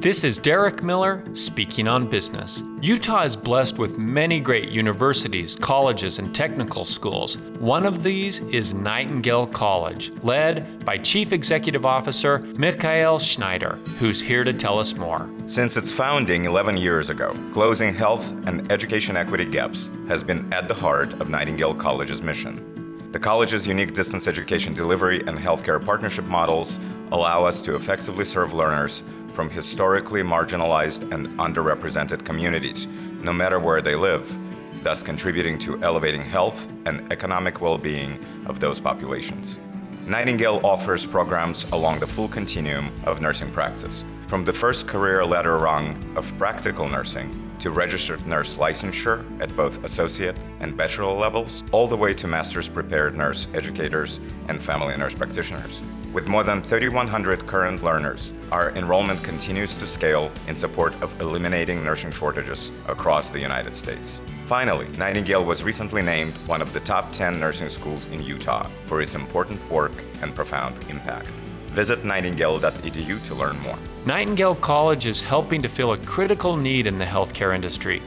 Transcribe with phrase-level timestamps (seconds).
[0.00, 2.62] This is Derek Miller speaking on business.
[2.80, 7.36] Utah is blessed with many great universities, colleges, and technical schools.
[7.58, 14.42] One of these is Nightingale College, led by Chief Executive Officer Mikhail Shneyder, who's here
[14.42, 15.28] to tell us more.
[15.44, 20.66] Since its founding 11 years ago, closing health and education equity gaps has been at
[20.66, 22.70] the heart of Nightingale College's mission.
[23.12, 26.78] The college's unique distance education delivery and healthcare partnership models
[27.12, 29.02] allow us to effectively serve learners
[29.32, 32.86] from historically marginalized and underrepresented communities,
[33.22, 34.38] no matter where they live,
[34.82, 39.58] thus contributing to elevating health and economic well being of those populations.
[40.06, 45.58] Nightingale offers programs along the full continuum of nursing practice, from the first career ladder
[45.58, 51.86] rung of practical nursing to registered nurse licensure at both associate and bachelor levels, all
[51.86, 55.82] the way to master's prepared nurse educators and family nurse practitioners.
[56.12, 61.84] With more than 3,100 current learners, our enrollment continues to scale in support of eliminating
[61.84, 64.20] nursing shortages across the United States.
[64.46, 69.00] Finally, Nightingale was recently named one of the top 10 nursing schools in Utah for
[69.00, 71.28] its important work and profound impact.
[71.68, 73.78] Visit nightingale.edu to learn more.
[74.04, 78.02] Nightingale College is helping to fill a critical need in the healthcare industry.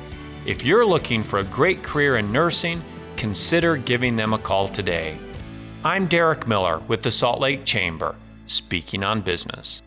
[0.45, 2.81] If you're looking for a great career in nursing,
[3.15, 5.17] consider giving them a call today.
[5.85, 9.83] I'm Derek Miller with the Salt Lake Chamber, speaking on business.